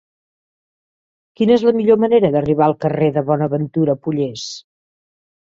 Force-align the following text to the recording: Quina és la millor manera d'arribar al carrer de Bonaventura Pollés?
Quina 1.39 1.53
és 1.55 1.65
la 1.67 1.73
millor 1.81 1.99
manera 2.05 2.31
d'arribar 2.37 2.65
al 2.69 2.75
carrer 2.87 3.11
de 3.19 3.25
Bonaventura 3.29 3.97
Pollés? 4.09 4.49